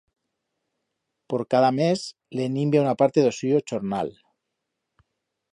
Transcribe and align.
Por 1.33 1.43
cada 1.53 1.69
mes 1.81 2.07
le 2.39 2.49
ninvia 2.55 2.83
una 2.87 2.97
parte 3.03 3.27
d'o 3.27 3.37
suyo 3.41 3.63
chornal. 3.69 4.15